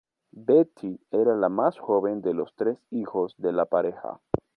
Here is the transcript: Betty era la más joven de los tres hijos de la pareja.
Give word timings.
Betty 0.47 0.99
era 1.11 1.35
la 1.35 1.47
más 1.47 1.77
joven 1.77 2.21
de 2.23 2.33
los 2.33 2.55
tres 2.55 2.79
hijos 2.89 3.35
de 3.37 3.51
la 3.51 3.67
pareja. 3.67 4.19